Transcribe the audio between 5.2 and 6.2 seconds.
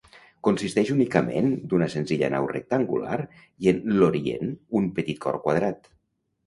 cor quadrat.